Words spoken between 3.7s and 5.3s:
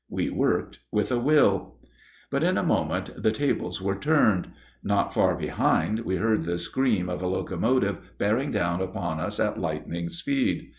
were turned. Not